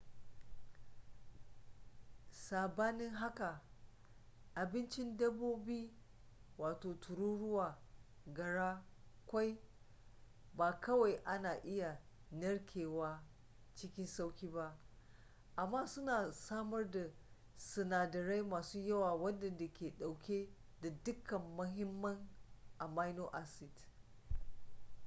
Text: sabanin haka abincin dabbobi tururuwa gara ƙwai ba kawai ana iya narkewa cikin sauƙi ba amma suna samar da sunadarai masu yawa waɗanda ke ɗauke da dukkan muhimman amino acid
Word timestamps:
sabanin 2.29 3.13
haka 3.13 3.61
abincin 4.55 5.17
dabbobi 5.17 5.91
tururuwa 7.01 7.77
gara 8.33 8.83
ƙwai 9.27 9.57
ba 10.53 10.79
kawai 10.81 11.21
ana 11.25 11.53
iya 11.63 12.01
narkewa 12.31 13.23
cikin 13.75 14.05
sauƙi 14.07 14.47
ba 14.51 14.79
amma 15.55 15.87
suna 15.87 16.31
samar 16.33 16.91
da 16.91 17.09
sunadarai 17.57 18.43
masu 18.43 18.79
yawa 18.79 19.13
waɗanda 19.15 19.67
ke 19.73 19.89
ɗauke 19.91 20.49
da 20.81 20.89
dukkan 21.03 21.41
muhimman 21.55 22.29
amino 22.77 23.27
acid 23.33 23.81